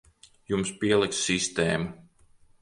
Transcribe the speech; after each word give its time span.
Jums 0.53 0.71
pieliks 0.83 1.19
sistēmu. 1.27 1.93